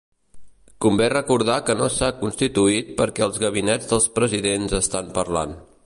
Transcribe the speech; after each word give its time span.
Convé 0.85 1.09
recordar 1.13 1.57
que 1.67 1.75
no 1.81 1.89
s’ha 1.97 2.09
constituït 2.23 2.91
perquè 3.03 3.27
els 3.27 3.39
gabinets 3.45 3.93
dels 3.93 4.09
presidents 4.19 4.79
estan 4.81 5.15
parlant. 5.21 5.57